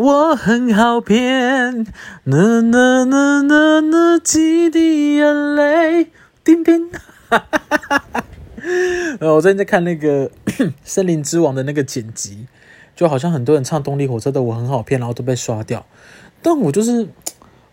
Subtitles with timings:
[0.00, 1.86] 我很好骗，
[2.24, 6.10] 那那那那那几滴眼泪，
[6.42, 6.88] 叮叮。
[7.28, 8.24] 哈哈哈哈哈。
[9.20, 10.30] 我最近在看那个
[10.82, 12.46] 《森林之王》的那个剪辑，
[12.96, 15.84] 就好像很多人唱动力火车的我很好骗，然后都被刷掉。
[16.40, 17.06] 但我就是，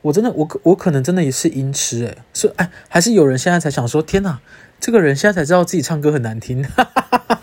[0.01, 4.39] 我真的，我我可能真的也是音痴诶，是哎，还是有人现在才想说，天哪，
[4.81, 6.61] 这个人现在才知道自己唱歌很难听。
[6.61, 7.41] 哈哈哈哈。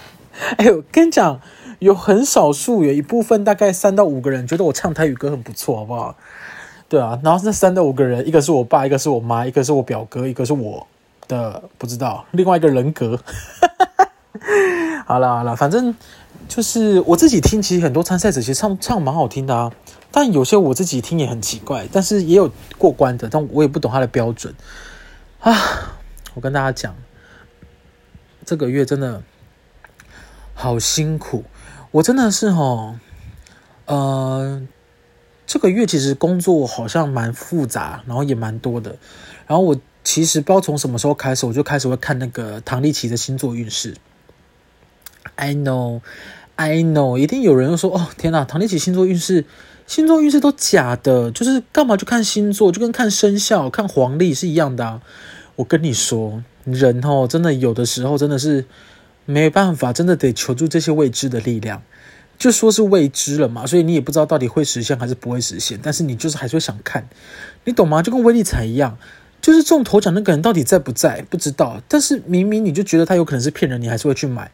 [0.58, 1.40] 哎呦，跟你讲。
[1.78, 6.16] 有很少数，有一部分大概三到五个人觉得我唱台语歌很不错，好不好？
[6.88, 10.86] 对啊，然后那三到五个人，一个是我爸，一个是我妈，一个是我表哥，一个是我
[11.26, 13.18] 的不知道另外一个人格。
[15.06, 15.94] 好了好了，反正
[16.46, 19.72] 就是我自己听，其实很多参赛者其实唱唱蛮好听的啊，
[20.12, 24.54] 但有些我自己听也很奇怪，但是也有过关的，但我也不懂他的标准
[25.40, 25.52] 啊。
[26.34, 26.94] 我跟大家讲，
[28.44, 29.22] 这个月真的
[30.54, 31.44] 好辛苦。
[31.94, 32.98] 我真的是哦，
[33.86, 34.60] 呃，
[35.46, 38.96] 这个月其实工作好像蛮复杂，然后也蛮多的。
[39.46, 43.94] 然后我其实不知道从什么时候开始，我就开始会看那个唐立奇的星座运势。
[45.36, 46.00] I know,
[46.56, 49.44] I know，一定有人说哦，天哪，唐立奇星座运势，
[49.86, 55.00] 星座运势都假的，就是干嘛就看星座，就跟看生肖、看黄历是一样的。
[55.54, 58.64] 我跟你说，人哦，真的有的时候真的是。
[59.26, 61.82] 没办法，真的得求助这些未知的力量，
[62.38, 67.08] 就说是未知了嘛，所以你也不知道到底会实现还是不会实现，但是你就是还是会想看，
[67.64, 68.02] 你懂吗？
[68.02, 68.98] 就跟威力彩一样，
[69.40, 74.50] 就是中头奖那个人到底在不在，不知道，但是明明你就觉得他有可能是骗人，你还是会去买，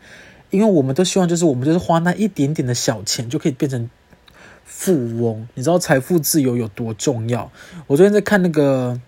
[0.50, 3.91] 因为我们都希望就是我们就是花那一点点的小钱就可以变成
[4.64, 7.50] 富翁，你知道财富自由有多重要？
[7.88, 9.00] 我昨天在看那个。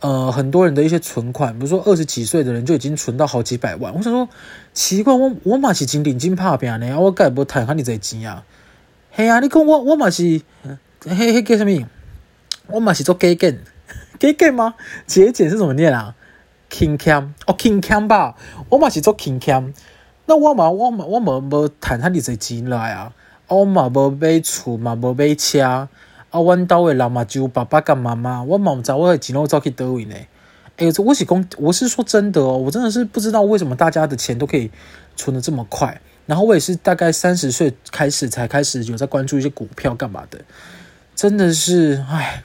[0.00, 3.94] 呃，很多人的一些存款，比如说二十几岁的人就已经存到好几百万。
[3.94, 4.28] 我想说，
[4.74, 8.44] 奇怪，我我嘛是真领金怕变呢，我该不谈看你这钱啊？
[9.10, 10.42] 嘿啊，你讲我我嘛是，
[11.00, 11.88] 嘿嘿叫什么？
[12.66, 13.60] 我嘛是做节俭，
[14.20, 14.74] 节俭吗？
[15.06, 16.14] 节俭是怎么念啊？
[16.68, 18.36] 勤俭哦，勤俭吧。
[18.68, 19.72] 我嘛是做勤俭。
[20.26, 23.12] 那我嘛我嘛我嘛无谈看你这钱来啊？
[23.48, 25.88] 我嘛无买厝嘛无买车。
[26.30, 30.14] 啊，阮兜诶人嘛就爸爸跟妈妈，我嘛不知我的钱都走去哪里呢？
[30.76, 34.70] 哎，我是讲，我是说真的哦，我真的是不知道为什么大家的钱都可以
[35.16, 36.00] 存的这么快。
[36.26, 40.40] 然后我也是大概三十岁开始才开始有在关注一些股票干嘛的，
[41.14, 42.42] 真的是哎。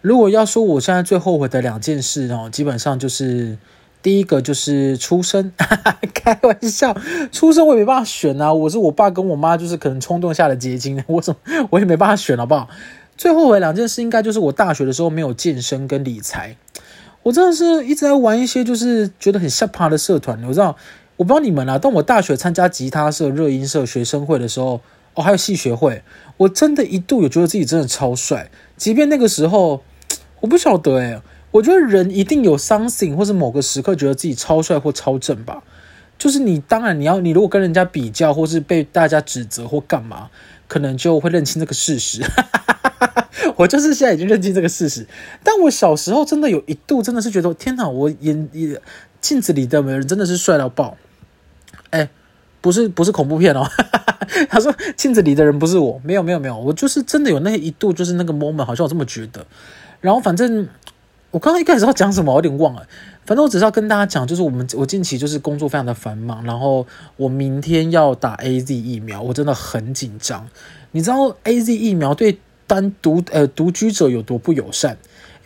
[0.00, 3.56] 如果要说我现在最后悔的两件事哦，基本上就是
[4.04, 6.94] 第一个就是出生，哈哈，开玩笑，
[7.32, 11.34] 出生我也没办法选啊，我是我爸跟我妈就是可能冲动下的结晶， 我怎
[11.70, 12.68] 我也没办法选，好不好？
[13.16, 16.54] 最后悔两件事，应该就是我大学的时候没有健身跟理财。
[17.22, 20.38] 我真的是一直在玩一些就是觉得很下趴的社团。
[20.44, 20.76] 我知道，
[21.16, 24.82] 我不知道你们啊，但我大学参加吉他社、热音社、学生会的时候，
[25.14, 26.02] 哦，还有系学会，
[26.36, 28.50] 我真的一度有觉得自己真的超帅。
[28.76, 29.82] 即便那个时候，
[30.40, 31.22] 我不晓得诶，
[31.54, 35.62] 我觉得人一定有 something 或是某个时刻觉得自己超帅或超正吧。
[36.18, 40.30] 就是你当然你要你如果跟人家比较，或是被大家指责或干嘛，
[40.66, 42.22] 可能就会认清这个事实。
[43.56, 45.06] 我就是现在已经认清这个事实，
[45.44, 48.80] 但我小时候真的有一度真的是觉得天哪，我眼眼
[49.20, 50.96] 镜子里的美人真的是帅到爆，
[51.90, 52.10] 哎，
[52.60, 53.64] 不是不是恐怖片哦，
[54.50, 59.46] 他说镜子里的人不是我，没有没有没有，我就是真的有那一度就是那个 moment，好像我这么觉得，
[60.00, 60.68] 然后反正
[61.34, 62.86] 我刚刚一开始要讲什么，我有点忘了，
[63.26, 66.86] 反正我只是要跟大家讲，就是我们我近期就是工作非常的繁忙，然后
[67.16, 70.48] 我明天要打 AZ 疫苗，我真的很紧张，
[70.92, 72.38] 你知道 AZ 疫苗对。
[72.66, 74.96] 单独呃独居者有多不友善？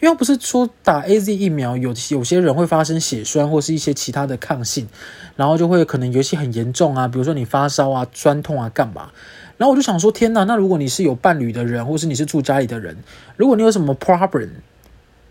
[0.00, 4.86] 因为不是说打 AZ 疫苗有有些人会发生血栓或是一些其他的抗性，
[5.34, 9.10] 然后就会可能有一些很严重啊，比如说你发烧啊、酸痛啊干嘛？
[9.56, 10.44] 然后我就想说，天哪！
[10.44, 12.96] 那如果你是有伴侣的人，或是你是住家里的人，
[13.36, 14.50] 如果你有什么 problem，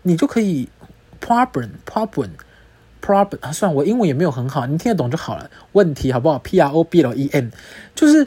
[0.08, 0.68] 你就可以
[1.20, 2.30] problem problem
[3.00, 5.50] problem 啊，算，我英文也没有很好，你听得懂就好了。
[5.72, 7.48] 问题好不好？P R O B L E M
[7.94, 8.26] 就是。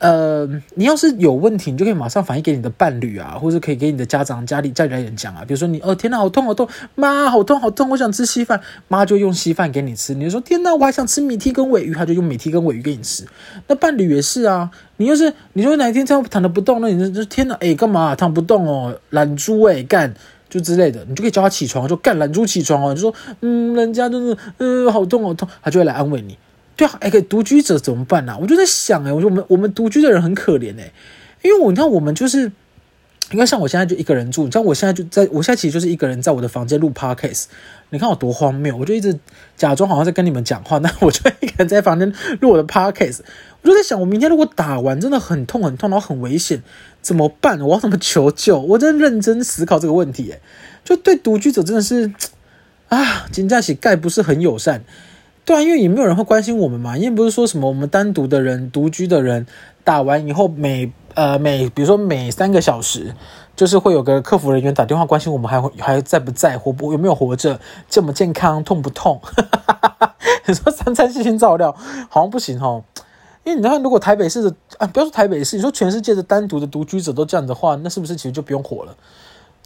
[0.00, 5.44] 呃，你要是有问题，你就可以马上反映给你的伴侣啊，或者可以给你的家长、家里家里人讲啊。
[5.44, 10.14] 比如说你，哦，天哪，好痛好痛，妈，好痛好痛，我想吃稀饭，妈就用稀饭给你吃。
[10.14, 13.26] 你就说，天哪，我还想吃米梯跟尾鱼，他就用米梯跟尾鱼给你吃。
[13.66, 18.96] 那伴侣也是啊，你就是，你说哪一天这样躺着不动，那你就天哪，哎，干嘛躺不动哦？
[19.10, 20.14] 懒猪哎，干
[20.50, 26.38] 就之类的，你就可以叫他起床，就干懒猪起床哦，就说，嗯，人家真的，嗯，好痛好痛，他就会来安慰你。
[26.76, 28.38] 对啊，哎，独居者怎么办呢、啊？
[28.40, 30.92] 我就在想，哎，我说我们我们独居的人很可怜，哎，
[31.42, 32.50] 因为我你看我们就是
[33.30, 37.44] 因为像我现在就一个人住，像我现在就在，我现在其实就是一个人在我的房间录 podcast。
[37.90, 39.18] 你看我多荒谬，我就一直
[39.56, 42.10] 假装好像在跟你们讲话，那我就一个人在房间
[42.40, 43.20] 录我的 podcast。
[43.60, 46.62] 我就在想，我明天如果打完真的很痛很痛，然后很危险，
[47.02, 47.60] 怎么办？
[47.60, 48.58] 我要怎么求救？
[48.60, 50.40] 我真的认真思考这个问题，诶，
[50.82, 52.10] 就对独居者真的是
[52.88, 54.82] 啊，金价起盖不是很友善。
[55.44, 59.46] 对啊，因为也没有人会关心我们嘛，因为不是说什么我们单独的人、独居的人
[59.84, 60.92] 打完以后每。
[61.18, 63.12] 呃，每比如说每三个小时，
[63.56, 69.20] 就是会有个客服人员打电话关心我们还还在不在，活不有没有活着，健不健康，痛不痛？
[70.46, 71.74] 你说三餐细心照料，
[72.08, 72.84] 好像不行哦。
[73.42, 78.94] 因为你知道，如果台北市的啊，不要说台北市，你说全世界的单独的独居者都这样的话，那是不是其实就不用活了？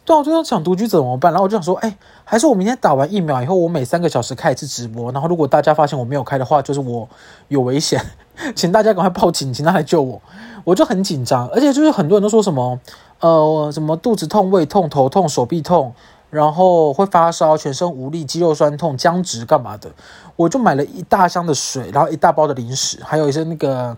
[0.05, 1.31] 对啊，我就要想独居者怎么办？
[1.31, 1.95] 然后我就想说，哎，
[2.25, 7.07] 还是我明天打完疫苗以后，我每三个小时开一次直播，然后如果大家发现我没有开的话，就是我
[7.49, 8.03] 有危险，
[8.55, 10.19] 请大家赶快报警，请他来救我。
[10.63, 12.79] 我就很紧张，而且就是很多人都说什么，
[13.19, 15.93] 呃，什么肚子痛、胃痛、头痛、手臂痛，
[16.29, 19.91] 然后会发烧、全身无力、肌肉酸痛、僵直干嘛的。
[20.35, 23.95] 我就买了一大箱的水，然后一大包的零食，还有一些那个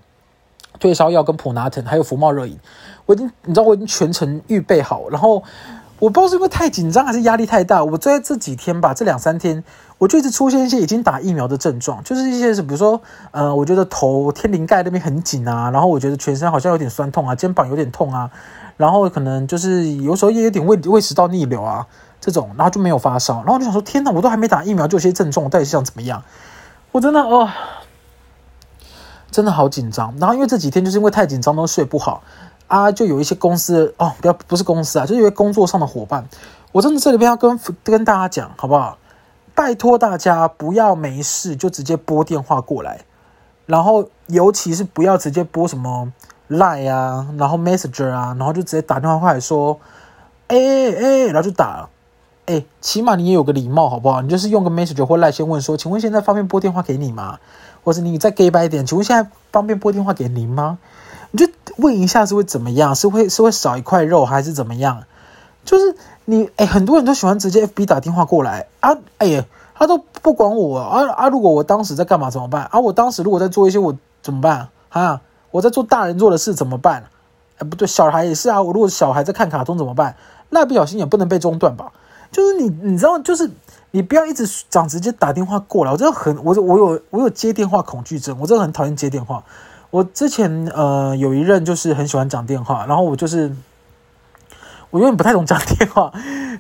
[0.80, 2.60] 退烧药跟普拿疼，还有福茂热饮。
[3.06, 5.44] 我已经，你知道，我已经全程预备好，然后。
[6.00, 9.64] 我不知道是因为太紧张还是压力太大，我在这几天吧，这两三天
[9.98, 13.02] 我就一直出现一些已经打疫苗的症状，就是一些是比如说，
[13.32, 18.30] 呃，我觉得头天灵盖那边很紧啊，然后我觉得全身好像有点酸痛啊，肩膀有点痛啊，
[18.76, 21.88] 然后可能就是有时候也有点胃胃食道逆流啊
[22.20, 26.22] 这种，然后就没有发烧，然后就想说，天哪，我都还没打疫苗就有些症状，到底是想怎么样？
[26.92, 27.50] 我真的哦，
[29.32, 32.22] 真的好紧张，然后因为这几天就是因为太紧张都睡不好。
[32.68, 36.28] 啊，就有一些公司哦，不要不是公司啊，就是因为工作上的伙伴，
[36.72, 38.98] 我真的这里边要跟跟大家讲，好不好？
[39.54, 43.02] 拜托大家不要没事就直接拨电话过来，
[43.66, 46.12] 然后尤其是不要直接拨什么
[46.50, 49.80] Line 啊，然后 Messenger 啊，然后就直接打电话过来说，
[50.48, 51.88] 哎哎，然后就打，
[52.48, 54.22] 哎，起码你也有个礼貌，好不好？
[54.22, 57.40] 你就是用个 Messenger 或 Line 先问说，请问现在方便拨电话给你吗？
[57.84, 60.80] 或者你再给白一点，请问现在方便拨电话给您吗？
[61.36, 62.96] 你就问一下是会怎么样？
[62.96, 65.04] 是会是会少一块肉还是怎么样？
[65.66, 65.94] 就是
[66.24, 69.44] 你哎，很多人都喜欢直接 FB 打电话过来啊，哎呀，
[69.74, 71.28] 他都不管我啊啊！
[71.28, 72.64] 如果我当时在干嘛怎么办？
[72.72, 74.70] 啊，我当时如果在做一些我怎么办？
[74.90, 75.20] 啊，
[75.52, 77.04] 我在做大人做的事怎么办？
[77.58, 78.62] 哎，不对，小孩也是啊。
[78.62, 80.16] 我如果小孩在看卡通怎么办？
[80.52, 81.92] 蜡笔小新也不能被中断吧？
[82.32, 83.52] 就是你你知道，就是
[83.92, 85.92] 你不要一直讲直接打电话过来。
[85.92, 89.44] 我真的很我我有我有接电话恐惧症，我真的很讨厌接电话。
[89.96, 93.50] 我之前呃有一任就是很喜欢讲电话，然后我就是
[94.90, 96.12] 我有点不太懂讲电话，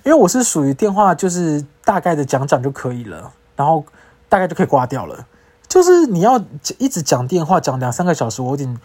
[0.06, 3.84] 因为我是属于电话就是大概的讲讲就可以了，然后
[4.30, 5.28] 大概就可以挂掉了。
[5.68, 6.42] 就是你要
[6.78, 8.80] 一直讲电话讲两三个小时，我有点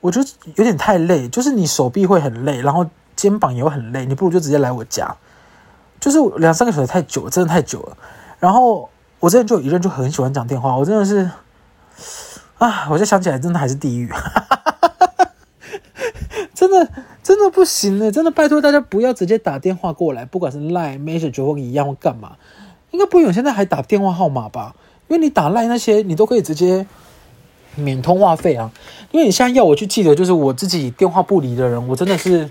[0.00, 5.16] 我觉得有点太累，就是你手臂会很累，然后肩膀也会很累，你不如就直接来我家。
[5.98, 7.96] 就是两三个小时太久了，真的太久了。
[8.38, 8.88] 然后
[9.18, 11.28] 我之前就有一任就很喜欢讲电话，我真的是。
[12.60, 12.86] 啊！
[12.90, 14.06] 我就想起来，真的还是地狱，
[16.54, 16.86] 真的
[17.22, 22.36] 真的不行了，真的拜托大家不要直接打电话过来，不管是 Line、Message 或一样或干嘛，
[22.90, 24.74] 应该不会有现在还打电话号码吧？
[25.08, 26.86] 因为你打赖那些，你都可以直接
[27.76, 28.70] 免通话费啊。
[29.10, 32.50] 因为你现在要我去记得，就是我自己电话不离的人，我真的是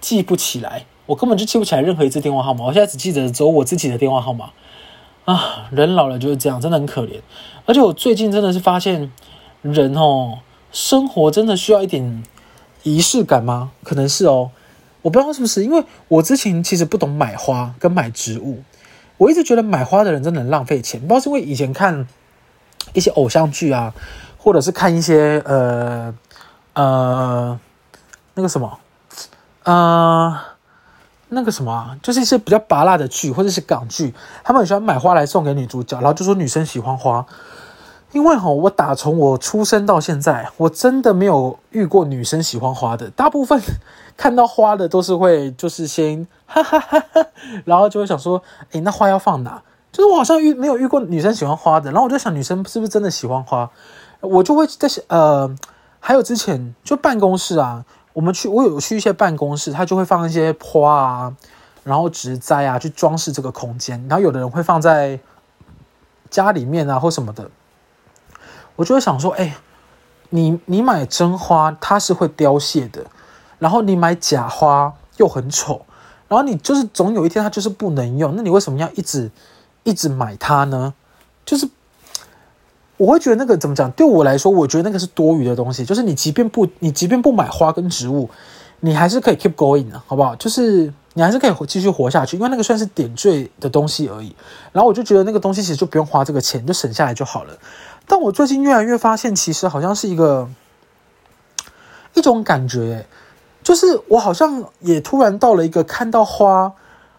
[0.00, 4.50] 记不起来，我根本就记不起来任何一次电话号码，我现在只记得只有我自己的电话号码。
[5.26, 7.20] 啊，人老了就是这样，真的很可怜。
[7.66, 9.12] 而且我最近真的是发现，
[9.60, 10.38] 人哦，
[10.70, 12.22] 生活真的需要一点
[12.84, 13.72] 仪式感吗？
[13.82, 14.52] 可能是哦，
[15.02, 18.62] 我不知道是不是，因为我之前其实不懂买花跟买植物，
[19.18, 21.00] 我一直觉得买花的人真的很浪费钱。
[21.00, 22.06] 不知道是因为以前看
[22.92, 23.92] 一些偶像剧啊，
[24.38, 26.14] 或者是看一些呃
[26.74, 27.58] 呃
[28.34, 28.78] 那个什么
[29.64, 30.55] 呃。
[31.28, 34.14] 那个什么，就是一些比较拔辣的剧，或者是港剧，
[34.44, 37.26] 他们很喜欢买花来送给女主角，然后就说女生喜欢花。
[38.12, 43.10] 因为哈，我打从我出生到现在，我真的没有遇过女生喜欢花的。
[43.10, 43.60] 大部分
[44.16, 47.26] 看到花的都是会就是先哈哈哈哈，
[47.64, 48.40] 然后就会想说，
[48.70, 49.60] 诶，那花要放哪？
[49.92, 51.90] 就是我好像遇没有遇过女生喜欢花的。
[51.90, 53.68] 然后我就想，女生是不是真的喜欢花？
[54.20, 55.54] 我就会在想，呃，
[55.98, 57.84] 还有之前就办公室啊。
[58.16, 61.36] 我们去，我有去一些办公室，他就会放一些花啊，
[61.84, 64.02] 然后植栽啊，去装饰这个空间。
[64.08, 65.20] 然后有的人会放在
[66.30, 67.50] 家里面啊，或什么的。
[68.76, 69.58] 我就会想说，哎，
[70.30, 73.02] 你你买真花，它是会凋谢的；
[73.58, 75.84] 然后你买假花又很丑，
[76.28, 78.34] 然后你就是总有一天它就是不能用。
[78.34, 79.30] 那你为什么要一直
[79.82, 80.94] 一直买它呢？
[81.44, 81.68] 就是。
[82.96, 83.90] 我会觉得那个怎么讲？
[83.90, 85.84] 对我来说，我觉得那个是多余的东西。
[85.84, 88.30] 就是你即便不，你即便不买花跟植物，
[88.80, 90.34] 你还是可以 keep going 的，好不好？
[90.36, 94.34] 就是你还是可以继续活下去，因为那个算是点缀的东西而已。
[94.72, 97.58] 然后我就觉得那个东西其实就不用花这个钱，就省下来就好了。
[98.06, 100.48] 但我最近越来越发现，其实好像是一个
[102.14, 103.06] 一种感觉，
[103.62, 106.72] 就是我好像也突然到了一个看到花，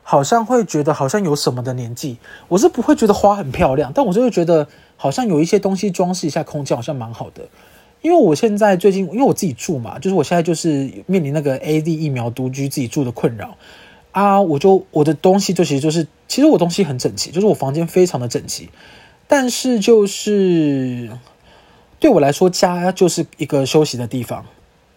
[0.10, 2.16] 好像会觉得好像有什么的年纪。
[2.48, 7.42] 我是不会觉得花很漂亮，但我就会觉得好像有一些东西装饰一下空间，好像蛮好的。
[8.02, 13.58] 因为我现在最近，因为我自己住嘛，就是我现在就是面临那个 A D 疫苗独居自己住的困扰
[14.14, 18.70] 啊，我就我的东西就其实就是，其实我东西很整齐，就是我房间非常的整齐，
[19.28, 21.10] 但是就是
[22.00, 24.46] 对我来说，家就是一个休息的地方，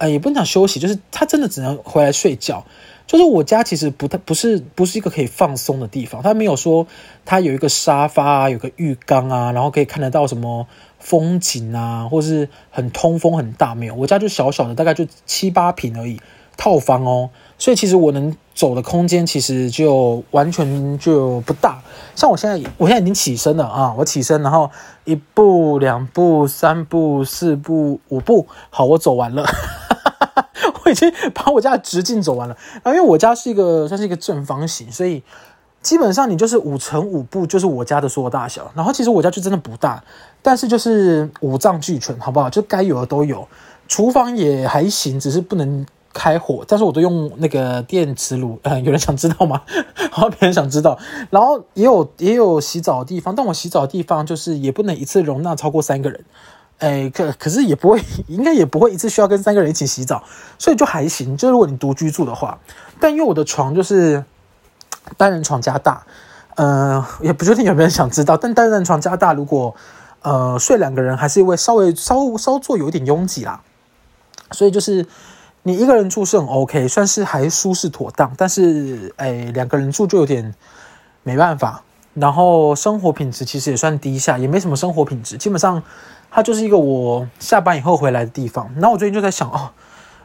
[0.01, 2.65] 呃，也不能讲休息，就是他真的只能回来睡觉。
[3.07, 6.87] 就是我家其实不太不是不是一个可以放松的地方，他没有说
[7.27, 10.67] 它有一个沙发啊，有个浴缸啊，然后可以看得到什么
[10.99, 13.95] 风景啊，或是很通风很大，没有。
[13.95, 16.21] 我家就小小的，大概就七八平而已，
[16.57, 17.31] 套房哦。
[17.59, 21.83] 所以其实我能走的空间其实就完全就不大。
[22.15, 24.71] 像我现在，我现在已经起身了啊，我起身，然后
[25.05, 29.45] 一步两步三步四步五步，好，我走完了。
[30.91, 35.23] 已经把我家的直径走完了，然后因为我家是一个算是一个正方形，所以
[35.83, 38.71] 基本上你就是五乘五步就是我家的所有大小。
[38.75, 40.03] 然后其实我家就真的不大，
[40.43, 42.51] 但是就是五脏俱全，好不好？
[42.51, 43.47] 就该有的都有，
[43.89, 48.59] 厨房也还行，只是不能开火，但是我都用那个电磁炉。
[48.63, 49.63] 嗯，有人想知道吗？
[50.11, 50.99] 好，别人想知道。
[51.31, 56.25] 然后也有也有洗澡的地方，但我洗澡的地方就是也不能一次容纳超过三个人。
[56.81, 60.25] 哎，可可是也不会， 应该也不会一次需要跟三个人一起洗澡，
[60.59, 61.37] 所以就还行。
[61.37, 62.59] 就如果你独居住的话，
[62.99, 64.25] 但因为我的床就是
[65.19, 66.07] 单人床加大，
[66.57, 68.35] 呃，也不确定有没有人想知道。
[68.37, 69.75] 但单人床加大，如果
[70.23, 73.61] 呃睡两个人，还是会稍微稍稍作有一点拥挤啦。
[74.53, 75.07] 所以就是
[75.65, 78.33] 你一个人住是很 OK，算是还舒适妥当。
[78.39, 80.55] 但是哎，两个人住就有点
[81.25, 81.83] 没办法。
[82.15, 85.83] 然后生活品质其实也算低下，也没什么生活品质，基本上。
[86.31, 89.71] 它就是一个我下班以后回来的地方，然后我最近就在想哦，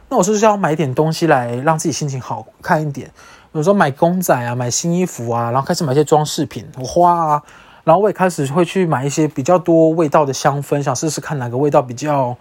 [0.08, 3.08] 那我是不是要买点东西来让自己心情好看一点？
[3.52, 7.42] 比如说买公仔啊，买新衣服啊，然后开始买一些装饰品，花啊，
[7.84, 12.36] 然后我也开始会去买一些比较多味道的香氛，想试试看哪个味道比较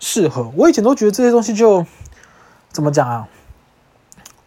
[0.00, 0.50] 适合。
[0.56, 1.84] 我以前都觉得这些东西就
[2.70, 3.28] 怎么讲啊？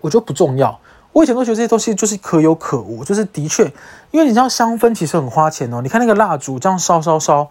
[0.02, 0.80] 我觉得不重要。
[1.12, 3.66] 我以前都觉得这些东西就是可有可无，就是的确，
[4.12, 5.82] 因为你知道香氛其实很花钱哦。
[5.82, 7.50] 你看那个蜡烛这样烧烧烧。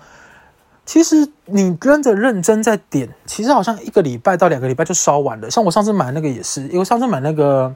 [0.86, 5.50] 其实你跟着认真在点，其实好像一个礼拜到两个礼拜就烧完了。
[5.50, 7.74] 像我上次买那个也是，因为上次买那个，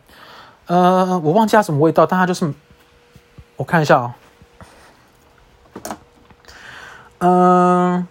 [0.67, 2.53] 呃，我忘记它什么味道，但它就是，
[3.57, 4.15] 我看一下啊、
[7.19, 8.07] 哦，嗯、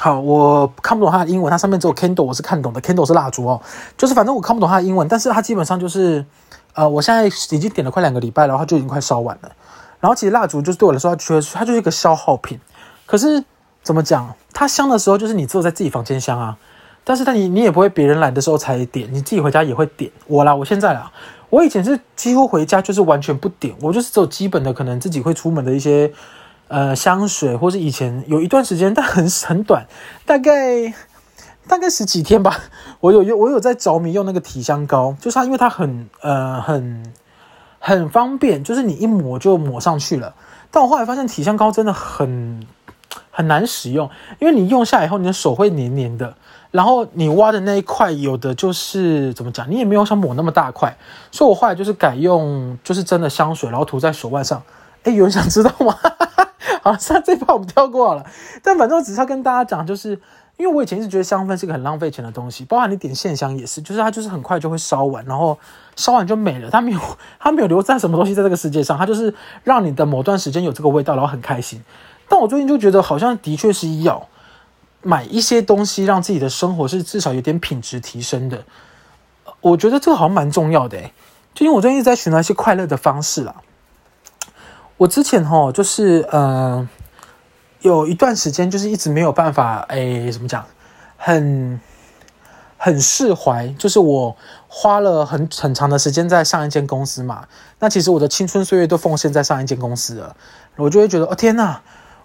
[0.00, 3.60] 好，我看不懂它的英文，它上面只有 candle，我是看懂的，candle 是蜡烛哦，
[3.98, 6.24] 就是反正我看不懂它的英文，但是它基本上就是，
[6.72, 9.52] 呃，我现在已经点了快两个礼拜，然后就已经快烧完了。
[10.00, 12.58] 然后其实蜡烛就是对我来说，它觉得它就是一个消耗品。
[13.06, 13.44] 可是
[13.82, 14.34] 怎么讲？
[14.52, 16.56] 它香的时候，就是你只有在自己房间香啊。
[17.04, 20.08] 但是，它你你也不会别人来的时候才点，你自己回家也会点。
[20.28, 21.10] 我啦，我现在啦，
[21.50, 26.12] 我以前是几乎回家就是完全不点，我就是只有基本的可能自己会出门的一些
[26.68, 29.84] 呃香水，或是以前有一段时间，但很很短，
[30.24, 30.94] 大概
[31.66, 32.56] 大概十几天吧。
[33.00, 37.12] 我有用，我有在着迷用那个体香膏，就是它，因为它很呃很
[37.80, 40.36] 很方便，就是你一抹就抹上去了。
[40.70, 42.64] 但我后来发现体香膏真的很。
[43.30, 46.34] 很难使用，因为你用下以后，你的手会黏黏的，
[46.70, 50.96] 然后你挖的那一块，有的就是怎么讲，你也没有想抹那么大块，
[51.30, 54.62] 所以我后来就是改用，就是真的香水，然后涂在手腕上。
[55.04, 55.96] 哎，有人想知道吗？
[56.82, 58.24] 好，那这把我们跳过了。
[58.62, 60.10] 但反正我只是要跟大家讲，就是
[60.56, 65.58] 因为我以前一直觉得香氛是个很浪费钱的东西，包含你点线香也是，就是它就是很快就会烧完，然后
[65.96, 67.00] 烧完就没了，它没有
[67.40, 71.82] 它没有留在什么东西在这个世界上，它就是让你的某段时间有这个味道，然后很开心。
[72.32, 74.26] 但我最近就觉得，好像的确是要
[75.02, 78.64] 买一些东西，让自己的生活是至少有点品质提升的。
[79.60, 81.12] 我觉得这个好像蛮重要的，诶，
[81.52, 83.56] 就因为我最近一直在寻找一些快乐的方式啦。
[84.96, 86.88] 我之前哦，就是呃，
[87.82, 90.64] 有一段时间就是一直没有办法，诶，怎么讲，
[91.18, 91.78] 很
[92.78, 93.68] 很释怀。
[93.78, 94.34] 就是我
[94.68, 97.46] 花了很很长的时间在上一间公司嘛，
[97.80, 100.34] 那其实我的青春岁月都奉献在上一间公司了，
[100.76, 101.82] 我就会觉得，哦天呐！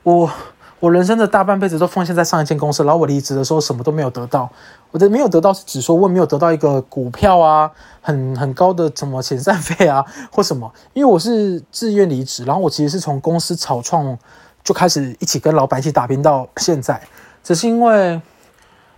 [0.08, 0.32] 我
[0.80, 4.50] 我人生的大半辈子都奉献在上一间公司，然后我离职的时候什么都没有得到。
[4.92, 7.70] 我的没有得到是指说我没有得到一个股票啊，
[8.02, 14.18] 很很高的什么遣散费啊或什么，因为我是自愿离职，然后我其实是从公司草创
[14.64, 17.02] 就开始一起跟老板一起打拼到现在，
[17.44, 18.22] 只是因为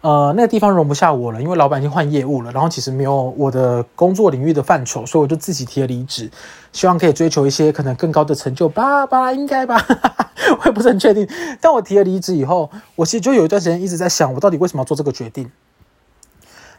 [0.01, 6.32] 呃，那个地方容不下我了，因为老板已经换业务了，然后其实没有我的工作领域的范畴，所以我就自己提了离职，
[6.72, 9.75] 希望可以追求一些可能更高的成就吧吧，应该吧，
[10.62, 11.27] 我也不是很确定。
[11.60, 15.51] 但我提了离职以后，我其实就有一段时间一直在想，我到底为什么要做这个决定。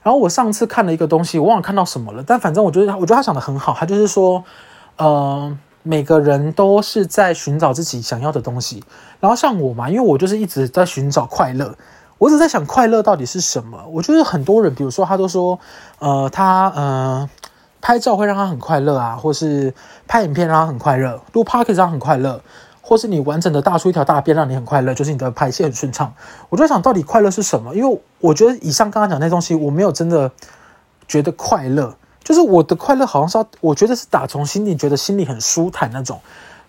[0.02, 4.42] 然后我上次看了一个东西，我忘了看到什么了，但反正我觉得，我觉得他想的很好，他就是说，
[4.96, 8.82] 呃，每个人都是在寻找自己想要的东西。
[9.20, 11.76] 然后像我嘛，因为我就是一直在寻找快乐。
[12.20, 13.82] 我只在想，快乐到底是什么？
[13.90, 15.58] 我觉得很多人，比如说他都说，
[16.00, 17.30] 呃，他呃
[17.80, 19.72] 拍照会让他很快乐啊，或是
[20.06, 22.42] 拍影片让他很快乐，录 podcast 让他很快乐，
[22.82, 26.12] 或是你完整的大出一条大便让你很快乐，就是你的排泄很顺畅。
[26.50, 27.74] 我就在想到底快乐是什么？
[27.74, 30.30] 因为我觉得以上刚刚讲那东西，我没有真的
[31.08, 36.20] 觉得快乐，就是我的快乐好像是要，我觉得是打从心里觉得心里很舒坦那种，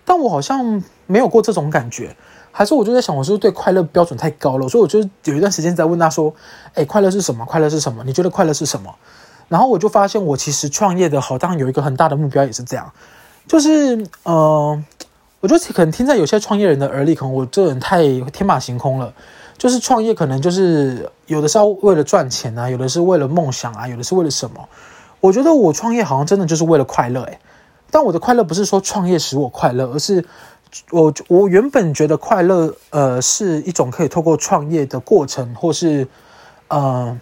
[0.05, 2.15] 但我好像没有过这种感觉。
[2.51, 4.67] 还是我就在想，我是不是对快乐标准太高了？
[4.67, 6.34] 所以我就有一段时间在问他说
[6.75, 7.46] ：“诶，快乐是什么？
[7.46, 8.03] 快乐是什么？
[8.05, 8.93] 你觉得快乐是什么？”
[9.48, 12.91] 然后我就发现，我其实创业的好当然有一个很大的目标，也是这样，
[13.48, 14.84] 就是呃，
[15.39, 19.13] 我觉得可能听在有些创业人的耳里，可能我这人太天马行空了。
[19.58, 24.67] 就是创业可能就是有的是要为了赚钱啊，有的是为了梦想啊，有的是为了什么？
[25.20, 27.39] 我觉得我创业好像真的就是为了快乐诶，
[27.91, 30.25] 但我的快乐不是说创业使我快乐，而是。
[30.89, 36.07] 我我原本觉得快乐，呃，是一种可以透过创业的过程，或是，
[36.69, 37.19] 呃，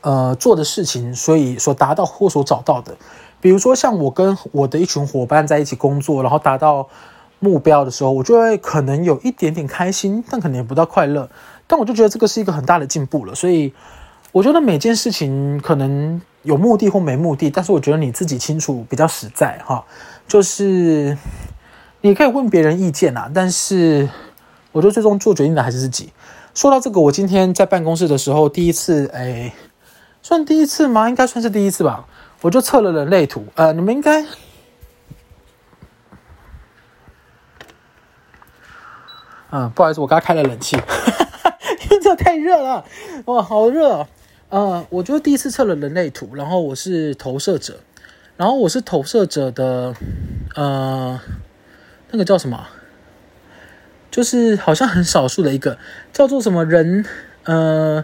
[0.00, 2.96] 呃做的事情，所以所达到或所找到的。
[3.40, 6.88] 比如说，像我跟我的一群伙伴在一起工作，然后达到
[7.38, 11.28] 目标的时候，我就会可能有一点点开心，但可能也不到快乐。
[11.66, 13.34] 但我就觉得这个是一个很大的进步了。
[13.34, 13.72] 所以，
[14.32, 19.84] 我觉得每件事情可能有目的或没目的，但是我觉得你自己清楚比较实在哈，
[20.26, 21.14] 就是。
[22.00, 24.08] 你可以问别人意见啊，但是
[24.70, 26.12] 我觉得最终做决定的还是自己。
[26.54, 29.52] 说到这个，我今天在办公室的时候，第一次，哎，
[30.22, 31.08] 算第一次吗？
[31.08, 32.06] 应该算是第一次吧。
[32.40, 34.24] 我就测了人类图，呃，你们应该，
[39.50, 40.76] 嗯，不好意思，我刚开了冷气，
[41.82, 42.84] 因为这太热了，
[43.24, 44.06] 哇，好热
[44.50, 44.86] 啊！
[44.90, 47.80] 我就第一次测了人类图，然后我是投射者，
[48.36, 49.94] 然后我是投射者的，
[50.54, 51.20] 呃。
[52.10, 52.66] 那个叫什么？
[54.10, 55.78] 就是好像很少数的一个
[56.14, 57.04] 叫做什么人，
[57.44, 58.02] 呃，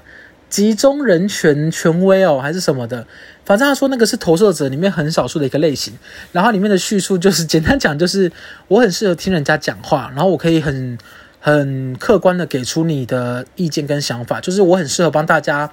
[0.51, 3.07] 集中人权权威哦，还是什么的。
[3.47, 5.95] 反正他说那个是投射者里面很少数的一个类型。
[6.31, 8.31] 然后里面的叙述就是 简单讲，就是
[8.69, 10.99] 我很适合听人家讲话，然后我可以很
[11.41, 15.73] 很客观的给出你的意见跟想法，就是我很适合帮大家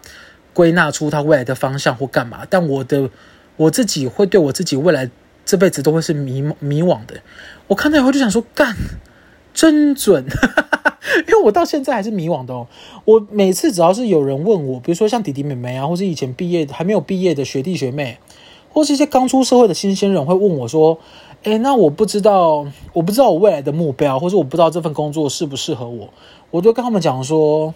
[0.53, 2.47] 归纳出他未来的方向或干嘛。
[2.49, 3.09] 但我的
[3.57, 5.11] 我自己会对我自己未来。
[5.45, 7.15] 这辈子都会是迷迷惘的。
[7.67, 8.75] 我看到以后就想说，干，
[9.53, 10.25] 真准，
[11.27, 12.67] 因为我到现在还是迷惘的哦。
[13.05, 18.17] 我每次只要是有人问我，比如说像弟弟妹妹啊，或是以前毕业还没有毕业的学弟学妹，
[18.69, 20.99] 或是一些刚出社会的新鲜人，会问我说
[21.43, 26.09] ：“诶，那我不知道，我不知道我未来的目标，或者我不知道这份工作适不适合我。”
[26.51, 27.73] 我就跟他们讲说：“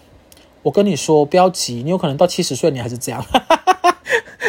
[0.63, 3.25] 我跟你说，不要急，你有可能到七十岁你还是这样。”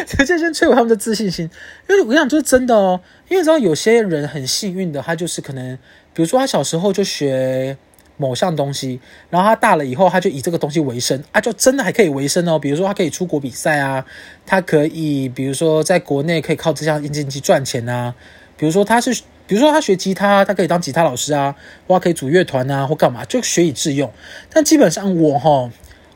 [0.07, 1.49] 直接先摧毁他们的自信心，
[1.89, 3.01] 因为我跟你讲，就是真的哦。
[3.27, 5.77] 因为你知道，有些人很幸运的，他就是可能，
[6.13, 7.75] 比如说他小时候就学
[8.15, 12.57] 某项东西，然后他大了以后，他就以这个东西为生，啊，就真的还可以为生哦。
[12.57, 14.05] 比如说他可以出国比赛啊，
[14.45, 18.15] 他可以，比如说在国内可以靠这项经济赚钱啊。
[18.55, 19.11] 比如说他是，
[19.45, 21.53] 比如说他学吉他，他可以当吉他老师啊，
[21.85, 24.09] 或他可以组乐团啊，或干嘛，就学以致用。
[24.49, 25.69] 但基本上我哈。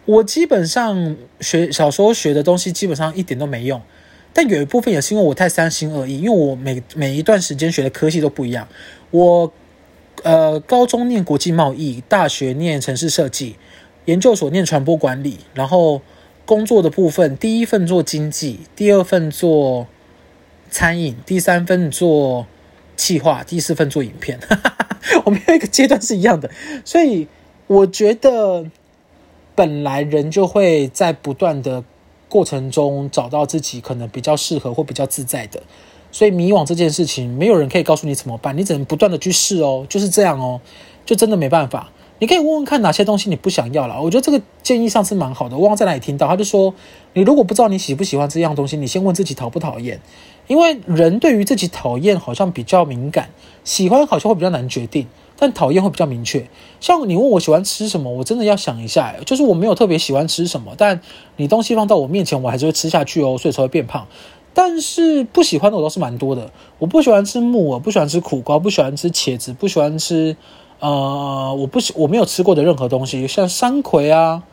[0.05, 3.79] 我基本上学小时候学的东西基本上一点都没用，
[4.33, 8.67] 但有一部分也是因为我太三心二意，因为我每每一段时间学的科系都不一样。
[9.11, 9.53] 我
[10.23, 13.57] 呃高中念国际贸易，大学念城市设计，
[14.05, 16.01] 研究所念传播管理，然后
[16.45, 19.85] 工作的部分第一份做经济，第二份做
[20.71, 22.47] 餐饮，第三份做
[22.97, 24.39] 企划，第四份做影片。
[25.25, 26.49] 我们有一个阶段是一样的，
[26.83, 27.27] 所以
[27.67, 28.65] 我觉得。
[29.55, 31.83] 本来人就会在不断的
[32.29, 35.61] 过程中找到自己可能比较适合或比较自在的，
[36.11, 40.61] 所以迷惘这件事情，没有人可以告诉你怎么办，你只能不断的去试哦，就是这样哦，
[41.05, 41.91] 就真的没办法。
[42.19, 46.71] 你可以问问看哪些东西你不想要了，我觉得这个建议上次蛮好的，我忘在哪里听到，他就说，
[47.13, 49.99] 你如果不知道你喜不喜欢这样东西，你先问自己讨不讨厌，
[50.47, 53.29] 因为人对于自己讨厌好像比较敏感，
[53.63, 55.07] 喜欢好像会比较难决定。
[55.41, 56.47] 但讨厌会比较明确，
[56.79, 59.15] 像你问我喜欢吃什么，我真的要想一下。
[59.25, 61.01] 就是我没有特别喜欢吃什么，但
[61.37, 64.05] 你东西放到我面前，我还是会吃下去哦，所以才会变胖。
[64.53, 70.37] 但是不喜欢的我倒是蛮多的，我不喜欢吃木耳，不喜欢吃苦瓜，不喜欢吃茄子，不喜欢吃
[70.79, 74.43] 呃，我不喜我没有吃过的任何东西，像山葵啊，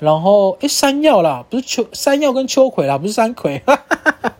[0.00, 4.36] 然后诶，山药啦，不是秋山药跟秋葵啦，不是山葵，哈哈哈哈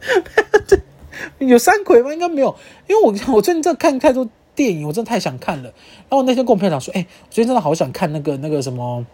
[1.38, 2.12] 有山葵吗？
[2.12, 2.57] 应该没有，
[2.88, 5.65] 因为我 我最近在看太多电影，我真的太想看了。
[5.65, 9.05] 然后我那天跟我朋友讲说，诶，我最近真的好想看那个那个什么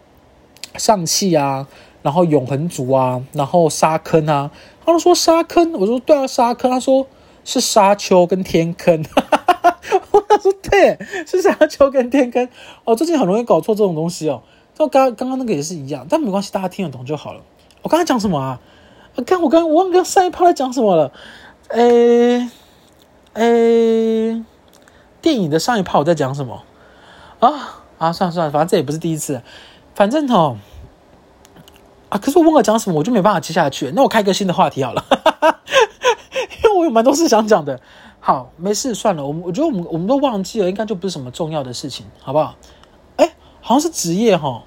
[0.76, 1.66] 上气啊，
[2.02, 4.50] 然后永恒族啊，然后沙坑啊。
[4.84, 6.70] 他们说沙坑，我说对啊，沙坑。
[6.70, 7.06] 他说
[7.44, 9.02] 是沙丘跟天坑。
[9.04, 12.48] 哈哈哈哈我说对，是沙丘跟天坑。
[12.84, 14.42] 哦，最近很容易搞错这种东西哦。
[14.74, 17.40] 就刚刚刚那个也是一样，但没关系，大家听得懂就好了。
[17.82, 18.60] 我刚才讲什么啊？
[19.16, 21.12] 我刚我刚我忘了上一趴在讲什么了。
[21.70, 22.48] 诶
[23.32, 24.44] 诶，
[25.20, 26.62] 电影的上一趴我在讲什么
[27.40, 27.84] 啊？
[27.98, 29.42] 啊，算了算了，反正这也不是第一次。
[29.94, 30.56] 反正哦，
[32.08, 33.92] 啊，可是我忘了讲什么，我就没办法接下去。
[33.94, 35.04] 那我开个新的话题好了，
[36.62, 37.80] 因为我有蛮多事想讲的。
[38.20, 39.24] 好，没事，算了。
[39.24, 42.54] 我我觉得我们我们都忘记了，应该就不是什么重要的事情，好不好？
[43.16, 44.62] 诶，好像是职业哈。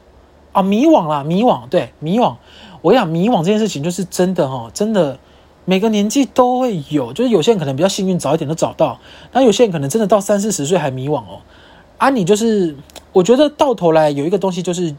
[0.52, 2.36] 啊，迷惘啦，迷惘，对，迷惘。
[2.82, 5.18] 我跟你讲，迷惘这件事情就是真的哈，真的，
[5.72, 7.14] 每个年纪都会有。
[7.14, 9.00] 就是有些人可能比较幸运，早一点都找到；
[9.32, 11.40] 那有些人可能真的到三四十岁还迷惘哦。
[11.98, 12.76] 啊，你就是，
[13.14, 14.94] 我觉得到头来有一个东西就是，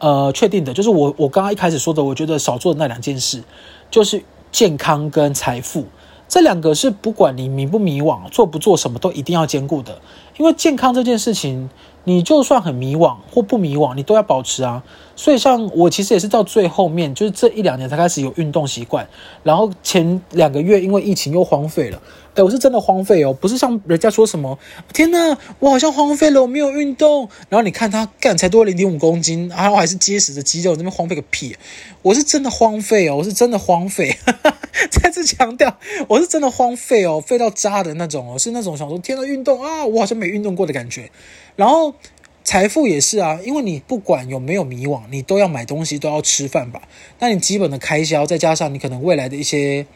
[0.00, 3.42] 呃，确定的，就是我我刚刚一开始说的，我觉得少做的那两件事，
[3.90, 5.86] 就是健康跟财富。
[6.28, 9.98] 这两个是不管你迷不迷惘，做不做什么都一定要兼顾的。
[10.36, 11.70] 因为健康这件事情。
[12.04, 14.82] 你就算很迷惘或不迷惘，你都要保持啊。
[15.16, 19.06] 所以像我其实也是到最后面，就是这一两年才开始有运动习惯，
[19.42, 22.00] 然后前两个月因为疫情又荒废了。
[22.34, 24.58] 哎，我是真的荒废哦，不是像人家说什么，
[24.92, 27.28] 天哪，我好像荒废了，我没有运动。
[27.48, 31.56] 然后你看他干才多零点五公斤，然后还是结实的肌肉，这边荒废个屁！
[32.02, 34.16] 我是真的荒废哦，我是真的荒废。
[34.90, 41.10] 再次强调，我是真的荒废哦，废到渣的那种哦，是那种想说天哪，运动啊，我好像没运动过的感觉。
[41.54, 41.94] 然后
[42.42, 46.82] 财富也是啊，因为你不管有没有迷惘，你都要买东西，都要吃饭吧。
[47.20, 49.86] 那你基本的开销，再加上你可能未来的一些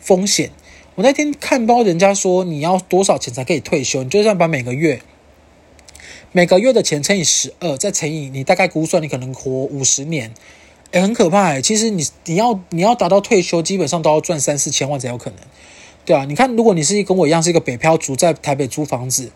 [0.00, 0.50] 风险。
[0.96, 4.04] 我那天看包，人家说你要多少钱才可以退休？
[4.04, 5.02] 你就算把每个月
[6.30, 10.32] 每个月的钱乘以十二，再乘以你大概估算你可能活五十年，
[10.92, 11.62] 诶，很可怕诶。
[11.62, 15.38] 其实你你要你要达到退休，基本上都要赚三四千万才有可能，
[16.04, 16.24] 对啊。
[16.24, 19.32] 你看，如果你是跟我一样是一个北漂族，在台北租房子，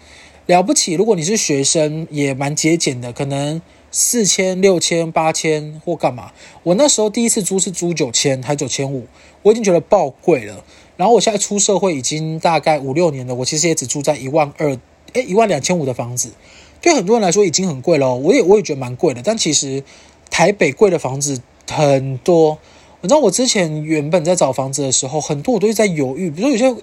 [0.47, 0.95] 了不起。
[0.95, 6.33] 如果你是学生，也蛮节俭的，可能四千、六千、八千或干嘛。
[6.63, 9.07] 我那时候第一次租是租九千，还九千五，
[9.43, 10.65] 我已经觉得爆贵了。
[10.97, 14.77] 然后我现在出社会已经大概五六年了，我其实也只住在一万二，
[15.13, 16.33] 诶，一万两千五的房子，
[16.81, 18.15] 对很多人来说已经很贵了。
[18.15, 19.85] 我也我也觉得蛮贵的，但其实
[20.29, 22.59] 台北贵的房子很多。
[23.01, 26.83] 你知道我之前原本在找房子的时候，很多我都是在犹豫，比如说有些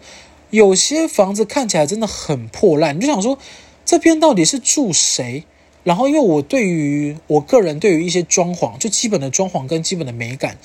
[0.49, 3.37] 有些房子看起来真的很破烂，你就想说
[3.83, 5.43] 这边到底是住谁？
[5.85, 10.57] 然后因为我对于我个人对于一些装潢，就基本的装潢跟基本的美感。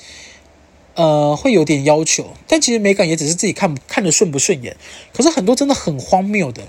[0.93, 4.75] 呃，会有点要求，但其实美感也只是自己看看得顺不顺眼。
[5.13, 6.63] 可是很多真的很荒谬的，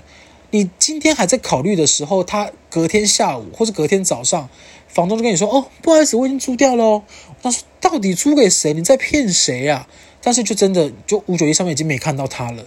[0.51, 4.49] 你今天还在考虑的时候，他隔天下午或者隔天早上，
[4.87, 7.03] 房东就跟你说：“哦，不好意思，我已经租掉了。”
[7.43, 8.73] 他说：“到底租给谁？
[8.73, 9.89] 你在骗谁啊？”
[10.23, 12.65] 但是就真的就五九一上面已经没看到他了。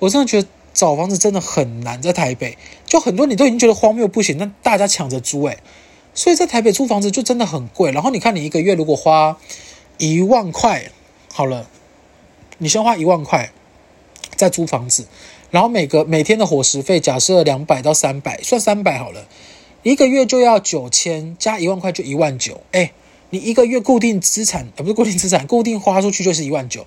[0.00, 5.58] 我真的觉得找房子真的很难，在台北就很多你都已经觉得荒谬不行，那大家抢着租诶。
[6.14, 7.90] 所以在台北租房子就真的很贵。
[7.90, 9.36] 然后你看你一个月如果花。
[10.00, 10.92] 一万块
[11.32, 11.68] 好了，
[12.58, 13.50] 你先花一万块
[14.36, 15.08] 再租房子，
[15.50, 19.26] 然后每个每天的伙食费假设两百到三百，算三百好了，
[19.82, 22.60] 一个月就要九千，加一万块就一万九。
[22.70, 22.92] 哎，
[23.30, 26.86] 你一个月固定资产，呃，不是固定资产，固定花出去就是一万九，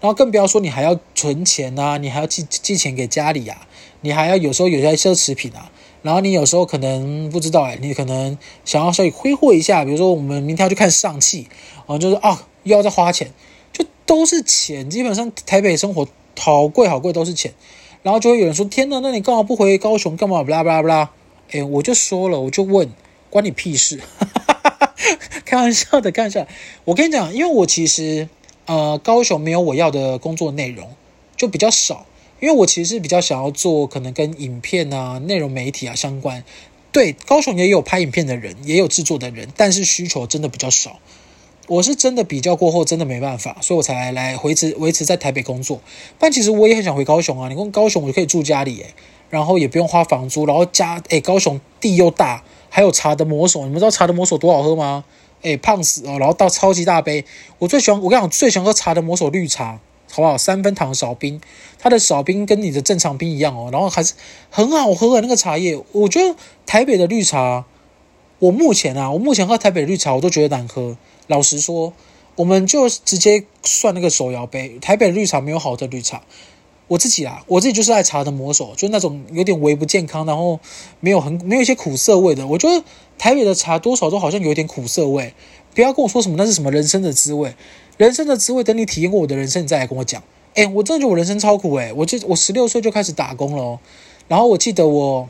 [0.00, 3.66] 然后更不要说你还要存钱啊，你还要寄寄钱给家里啊，
[4.00, 5.70] 你还要有时候有些奢侈品啊，
[6.02, 11.48] 然后你有时候可能不知道哎，你可能想要稍微挥霍一下，比如说我们明天要去看上汽。
[11.86, 13.30] 啊，就是啊，又要再花钱，
[13.72, 14.90] 就都是钱。
[14.90, 17.54] 基本上台北生活好贵好贵，都是钱。
[18.02, 20.16] 然后就会有人说：“天哪，那你干嘛不回高雄？
[20.16, 21.12] 干嘛？”不啦不啦不啦。
[21.52, 22.92] 哎，我就说了，我就问，
[23.30, 24.00] 关你屁事？
[25.44, 26.44] 开玩笑的，开玩笑。
[26.84, 28.28] 我跟你讲，因为我其实
[28.66, 30.90] 呃，高雄没有我要的工作内容，
[31.36, 32.06] 就比较少。
[32.38, 36.44] 因为我其实是比较想要做可能跟影片啊、内容媒体啊相关。
[36.92, 40.98] 对，高雄也有拍影片的人，也有制作的人，但是需求真的比较少。
[41.68, 45.80] 我是真的比较过后，真的没办法，所以我才来维持维持在台北工作。
[46.18, 47.48] 但其实我也很想回高雄啊！
[47.48, 48.94] 你问高雄，我就可以住家里诶，
[49.30, 55.04] 然后也不用花房租，然后家诶，高雄地又大，还有茶的魔手，你们知道茶的魔手多好喝吗？
[55.46, 56.18] 诶，胖死哦！
[56.18, 57.24] 然后到超级大杯，
[57.60, 59.78] 我最喜欢，我跟你讲，最喜欢喝茶的魔手绿茶，
[60.10, 60.36] 好不好？
[60.36, 61.40] 三分糖少冰，
[61.78, 64.14] 它的少冰跟你的正常冰一样哦，然后还是
[64.50, 65.80] 很好喝的那个茶叶。
[65.92, 66.34] 我觉得
[66.66, 67.64] 台北的绿茶，
[68.40, 70.96] 我目前啊，我目前喝台北绿茶，我都觉得难喝。
[71.28, 71.92] 老实说，
[72.34, 76.22] 我们就直接算那个手摇杯，台北绿茶没有好的绿茶。
[76.88, 80.60] 我自己啊，我自己就是爱茶的魔手，就那种有点微不健康，然后
[81.00, 82.46] 没有很没有一些苦涩味的。
[82.46, 82.84] 我觉得
[83.18, 85.34] 台北的茶多少都好像有一点苦涩味。
[85.74, 87.54] 不要跟我说什么那是什么人生的滋味，
[87.96, 90.22] 人生的滋味等你体验过我的人生，你再来跟我讲。
[90.54, 91.92] 哎，我真的觉得我人生超苦哎！
[91.92, 93.78] 我就我十六岁就开始打工了哦，
[94.28, 95.28] 然后我记得我，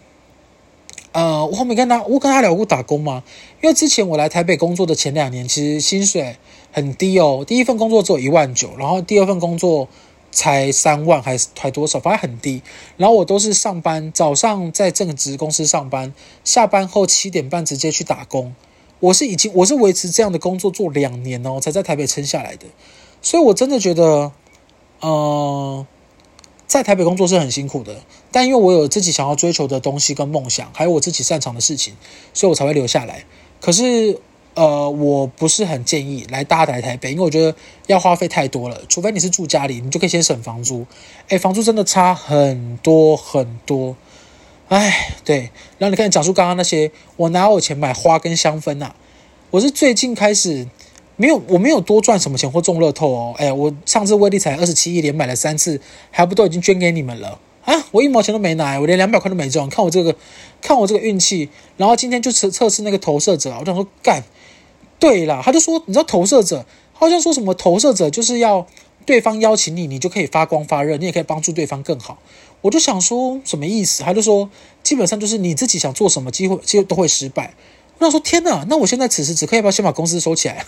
[1.13, 3.25] 呃，我后面跟他我跟他聊过打工吗？
[3.63, 6.37] 因为之前我来台北工作的前两年，其实薪水
[6.71, 9.89] 很低哦，第一份工作只有一万九，然后第二份工作。
[10.37, 11.99] 才三万还是才多少？
[11.99, 12.61] 反正很低。
[12.99, 16.13] 然后我都是上班，早上在正职公司上班，
[16.45, 18.55] 下班后七点半直接去打工。
[19.01, 22.67] 我是已经我是维持这样的工作做两年哦，才在台北撑下来的。
[23.23, 24.33] 所以我真的觉得，
[25.01, 25.87] 呃，
[26.67, 27.97] 在台北工作是很辛苦的。
[28.31, 31.95] 但因为我有自己想要追求的东西跟梦想，还有我自己擅长的事情，
[32.35, 33.25] 所以我才会留下来。
[33.61, 34.21] 可是。
[34.57, 37.55] 呃，我不是很建议来大台台北，因为我觉得
[37.89, 38.81] 要花费太多了。
[38.89, 40.87] 除非你是住家里，你就可以先省房租。
[41.29, 43.95] 诶，房租真的差很多很多。
[44.69, 45.51] 哎，对。
[45.77, 48.93] 然后你看，讲述刚刚那些，我哪有钱买花跟香氛呐？
[49.51, 50.67] 我是最近开始
[51.17, 53.35] 没有，我没有多赚什么钱或中乐透哦。
[53.37, 55.79] 哎，我上次威力才二十七亿连买了三次，
[56.11, 57.75] 还不都已经捐给你们了啊？
[57.91, 59.69] 我一毛钱都没拿，我连两百块都没中。
[59.69, 60.17] 看我这个，
[60.63, 61.51] 看我这个运气。
[61.77, 64.25] 然后今天就测测试那个投射者，我想说干。
[64.99, 68.67] 对啦，他就说，你知道投射者好像说什么投射者就是要
[69.05, 72.19] 对方邀请你，你就可以发光发热，你也可以帮助对方更好。
[72.63, 74.03] 我就想说什么意思？
[74.03, 74.51] 他就说
[74.83, 77.55] 基本上就是你自己想做什么，机会机会都会失败。
[77.99, 80.65] 我说天哪，那我现在此时此刻要不要先把公司收起来？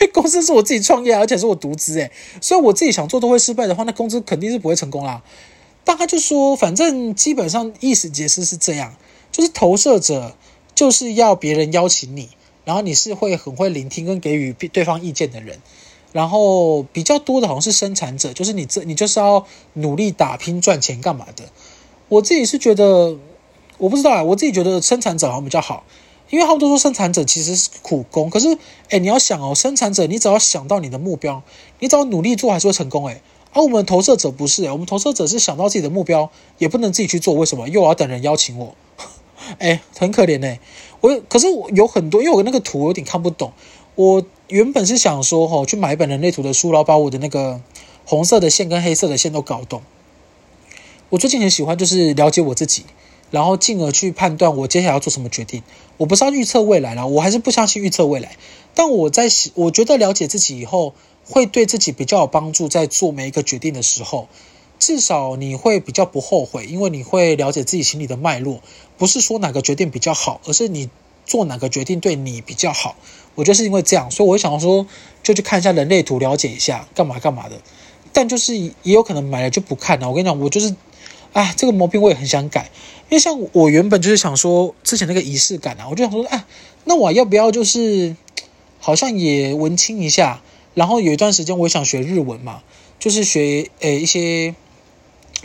[0.00, 5.22] 因 为公司是我自己创业，而且是我独资诶，所以我自己想做都会失败的话，那公司肯定是不会成功啦。
[5.84, 8.94] 但他就说，反正基本上意思解释是这样，
[9.32, 10.36] 就是投射者
[10.74, 12.28] 就是要别人邀请你。
[12.70, 15.58] 然后你是会很会聆听跟给予对方意见的人，
[16.12, 21.46] 然后比较多的好像是生产者，就是你这你就是要努力打拼赚钱干嘛的。
[22.08, 23.16] 我自己是觉得，
[23.78, 25.82] 我不知道啊，我自己觉得生产者好像比较好，
[26.30, 28.56] 因为他们都说生产者其实是苦工，可是
[28.90, 31.42] 哎，你要想哦，生产者你只要想到你的目标，
[31.80, 33.20] 你只要努力做还是会成功哎。
[33.52, 37.68] 而我们投射者不是哎，我们投射者是想到自己的目标也不能自己去做，为什么？
[37.68, 38.76] 又要等人邀请我。
[39.58, 40.60] 哎，很可怜哎，
[41.00, 43.52] 我可是我有很多，因为我那个图有点看不懂。
[43.94, 47.60] 我原本是想说，哈，去买一本人类图的书，然后把我的那个
[48.04, 49.82] 红色的线跟黑色的线都搞懂。
[51.10, 52.84] 我最近很喜欢，就是了解我自己，
[53.30, 55.62] 然后进而去判断我接下来要做什么决定。
[55.96, 58.36] 我不是要预测未来了，我还是不相信预测未来。
[58.74, 64.28] 但我在我觉得了解自己以后，会对自己比较有帮助，在做每一个决定的时候。
[64.80, 68.62] 至少你会比较不后悔，因为你会了解自己心里的脉络，
[68.96, 70.88] 不是说哪个决定比较好，而是你
[71.26, 72.96] 做哪个决定对你比较好。
[73.34, 74.86] 我觉得是因为这样，所以我会想说，
[75.22, 77.60] 就去看一下人类图，了解一下干嘛干嘛的。
[78.14, 80.08] 但就是也有可能买了就不看了。
[80.08, 80.74] 我跟你讲，我就是，
[81.34, 82.70] 啊，这个毛病我也很想改，
[83.10, 86.46] 因为像我原本就是想说，之前那个仪式感啊，我就想说，啊，
[86.84, 88.16] 那我要不要就是，
[88.80, 92.62] 好像也文青一下，然后有一段时间我想学日文嘛，
[92.98, 94.54] 就是学诶一些。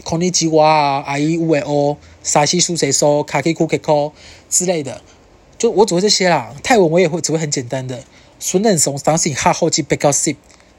[0.03, 4.15] こんにちは啊，あいうえお、さしすせそ、かきくけこ
[4.49, 5.03] 之类的，
[5.59, 6.55] 就我只会这些啦。
[6.63, 8.03] 泰文我也会，只会很简单的。
[8.39, 10.35] 孙能松当时哈后记被告 s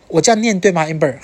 [0.08, 0.88] 我这样念对吗？
[0.88, 1.22] Amber，Amber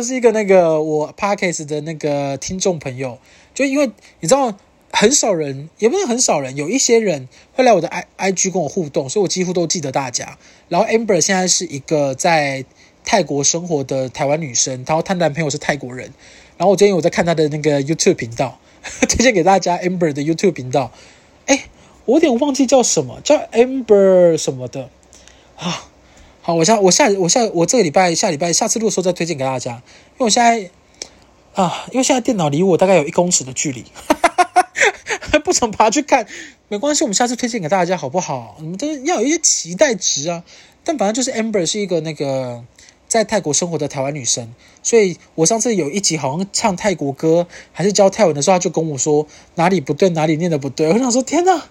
[0.00, 3.18] 是 一个那个我 Podcast 的那个听众朋友，
[3.52, 4.54] 就因为你知道
[4.92, 10.38] 很少人，也不是很少人，有一些人会来我的 I IG 跟我互动，所以我几乎都记得大家。
[10.68, 12.64] 然后 Amber 现在是一个在。
[13.11, 16.13] 泰国生活的台湾女生，然后她男朋友是泰国人，
[16.55, 18.57] 然后我今天我在看她的那个 YouTube 频道，
[19.03, 20.93] 推荐给大家 Amber 的 YouTube 频道。
[21.45, 21.65] 哎，
[22.05, 24.89] 我有点忘记叫什么，叫 Amber 什么的
[25.57, 25.89] 啊？
[26.41, 30.69] 好，我下我下我下我这个礼拜下礼拜下次录的时候再推荐给大家，因为我现在
[31.61, 34.69] 啊，因为现在电脑离我大概有一公尺的距离，哈哈哈
[35.19, 36.25] 还不想爬去看，
[36.69, 38.55] 没关系，我们下次推荐给大家好不好？
[38.61, 40.45] 你们都要有一些期待值啊。
[40.85, 42.63] 但反正就是 Amber 是一个那个。
[43.11, 50.87] 在泰国生活的台湾女生，所以我上次有一集好像唱泰国歌，还是教泰文的时候，她就跟我说哪里不对，哪里念的不对。
[50.87, 51.65] 我想说天哪，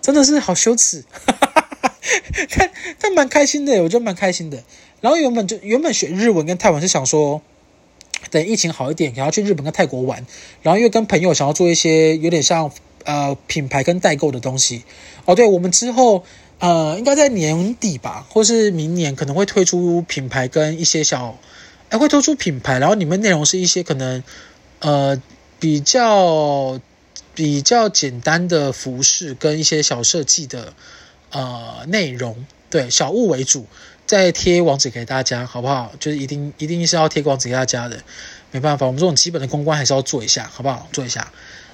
[0.00, 1.04] 真的是好羞耻，
[2.56, 4.62] 但但蛮开心的，我觉得蛮开心的。
[5.00, 7.42] 然后原本就原本学日文跟泰文是想说，
[8.30, 10.24] 等疫情好一点，想要去日本跟泰国玩。
[10.62, 12.70] 然后因为跟朋友想要做一些有点像
[13.02, 14.84] 呃品牌跟代购的东西。
[15.24, 16.22] 哦，对，我们之后。
[16.60, 21.38] 呃，应该在年底吧，或是明年可能会推出品牌跟一些小，
[21.90, 24.22] 哎，会推出品牌，然后里面内容是一些可能，
[24.78, 25.20] 呃，
[25.58, 26.80] 比较
[27.34, 30.72] 比较简单的服饰跟一些小设计的
[31.30, 33.66] 呃内容对，小物为主，
[34.06, 35.92] 再贴网址给大家，好不好？
[36.00, 38.00] 就是一定一定是要贴网址给大家的，
[38.52, 40.88] 没办法，我们这种基本的公关还是要做一下，好不好？
[40.92, 41.30] 做一下，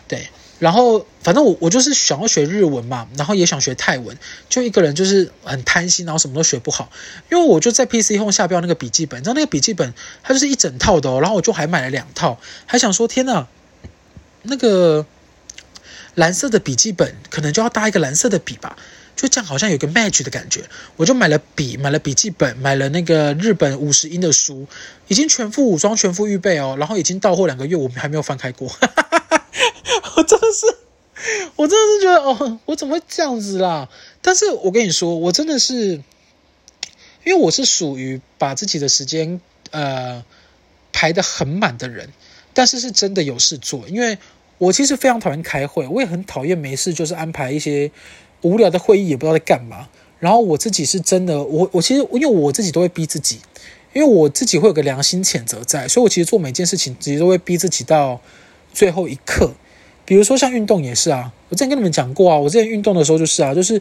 [0.09, 0.27] 对。
[0.61, 4.17] 然后反正我我就是想要学日文嘛，然后也想学泰文，
[4.49, 6.93] 就一个人就是很贪心，然后什么都学不好，
[7.33, 9.93] 因为我就在 PC Home 下标那个笔记本，你知道那个笔记本
[10.23, 13.47] 它就是一整套的哦，然后我就还买了两套，还想说天呐，
[14.43, 15.07] 那个
[16.15, 18.77] 蓝色的笔记本可能就要搭一个蓝色的笔吧，
[19.17, 20.65] 就这样好像有个 match 的感觉，
[20.97, 24.67] 我就买了笔，买了笔记本，买了那个日本五十音的书，
[25.09, 28.71] 已经全副武装，全副预备哦，然后已经到货两个月，我们还没有翻开过。
[30.21, 30.67] 我真的是，
[31.57, 33.89] 我真的是觉得哦，我怎么会这样子啦？
[34.21, 36.03] 但是我跟你说，我真的是，
[37.25, 40.23] 因为我是属于把自己的时间呃
[40.93, 42.11] 排得很满的人，
[42.53, 43.89] 但是是真的有事做。
[43.89, 44.19] 因为
[44.59, 47.91] 我其实非常讨厌开会，我也很讨厌没事就是安排一些
[48.43, 49.89] 无聊的会议，也不知道在干嘛。
[50.19, 53.41] 然后我自己是真的，我我其实因为我自己都会逼自己，
[53.95, 58.21] 因为我自己会有个良心谴责在，所以我其实做每件事情，其实都会逼自己到。
[58.73, 59.53] 最后一刻，
[60.11, 63.81] 比如说像运动也是啊，我之前跟你们讲过啊，我之前运动的时候就是啊，就是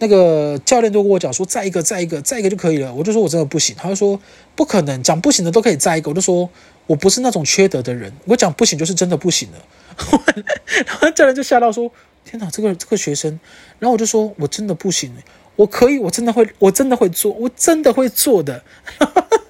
[0.00, 2.92] 那个教练都跟我讲说，再一个，再一个，再一个就可以了。
[2.92, 4.20] 我就说我真的不行，他就说
[4.54, 6.10] 不可能，讲不行的都可以再一个。
[6.10, 6.46] 我就说
[6.86, 9.64] 我不是那种缺德的人，我讲不行就是真的不行了。
[10.84, 11.90] 然后教练就吓到说
[12.22, 13.40] ：“天哪，这个这个学生。”
[13.80, 15.10] 然后我就说：“我真的不行，
[15.56, 18.62] 我可以，我真的会，我真的会做，我真的会做的。”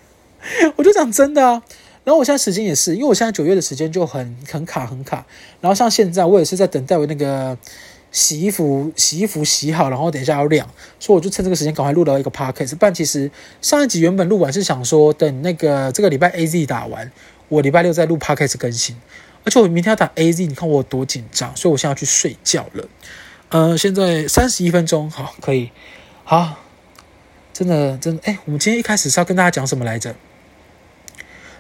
[0.79, 1.65] 我就讲真的啊。
[2.05, 5.25] 然后我现在时间也是，因为我现在九月的时间就很很卡很卡。
[5.61, 7.57] 然后像现在我也是在等待我那个
[8.11, 12.75] 洗衣服洗衣服洗好，然后等一下要晾，所以我就趁这个时间赶快录到一个 podcast。
[12.77, 17.11] 不然其实上一集原本录完是想说等那个这个礼拜 AZ 打完，
[17.49, 18.97] 我礼拜六再录 podcast 更新。
[19.45, 22.89] 而且我明天要打 AZ，你看我有多紧张，所以我现在要去睡觉了。
[23.49, 25.71] 呃，现在三十一分钟，好，可以，
[26.25, 26.57] 好，
[27.53, 30.15] 真的真的，哎，我们今天一开始是要跟大家讲什么来着？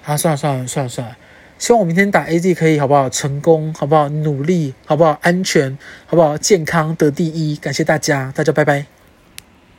[0.04, 1.16] 啊，算了算了算了算了，
[1.58, 3.08] 希望我明天打 AZ 可以好不好？
[3.08, 4.08] 成功好不好？
[4.08, 5.18] 努力好不好？
[5.22, 6.36] 安全好不好？
[6.36, 9.01] 健康得第一，感谢大家，大家拜拜。